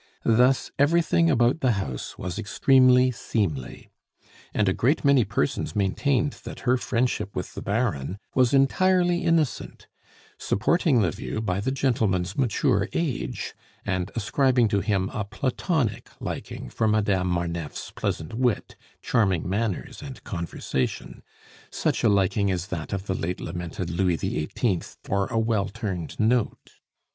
[0.25, 3.91] Thus everything about the house was extremely seemly.
[4.51, 9.85] And a great many persons maintained that her friendship with the Baron was entirely innocent,
[10.39, 13.53] supporting the view by the gentleman's mature age,
[13.85, 20.23] and ascribing to him a Platonic liking for Madame Marneffe's pleasant wit, charming manners, and
[20.23, 21.21] conversation
[21.69, 24.81] such a liking as that of the late lamented Louis XVIII.
[25.03, 26.71] for a well turned note.